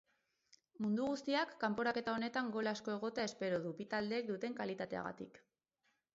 [0.85, 5.41] Mundu guztiak kanporaketa honetan gol asko egotea espero du bi taldeek duten kalitateagatik.